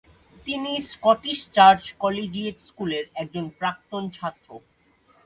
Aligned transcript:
তিনি 0.45 0.71
Scottish 0.91 1.39
Church 1.55 1.83
Collegiate 2.03 2.57
স্কুলের 2.67 3.05
একজন 3.21 3.45
প্রাক্তন 3.59 4.03
ছাত্র। 4.17 4.49